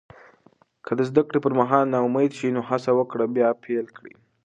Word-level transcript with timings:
که 0.85 0.91
د 0.99 1.01
زده 1.09 1.21
کړې 1.27 1.39
پر 1.45 1.53
مهال 1.59 1.85
ناامید 1.93 2.31
شې، 2.37 2.49
نو 2.55 2.61
هڅه 2.69 2.91
وکړه 2.95 3.25
بیا 3.35 3.49
پیل 3.63 3.85
کړې. 3.97 4.13